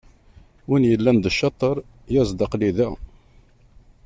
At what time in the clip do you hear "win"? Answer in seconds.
0.67-0.83